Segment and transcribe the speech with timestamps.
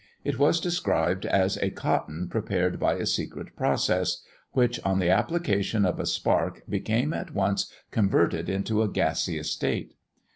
[0.23, 5.85] It was described as a cotton prepared by a secret process; which, on the application
[5.85, 9.93] of a spark, became at once converted into a gaseous state.